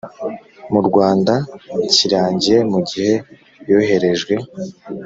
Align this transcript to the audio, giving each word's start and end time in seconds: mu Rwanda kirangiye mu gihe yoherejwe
mu 0.71 0.81
Rwanda 0.87 1.33
kirangiye 1.95 2.57
mu 2.71 2.79
gihe 2.89 3.13
yoherejwe 3.69 4.33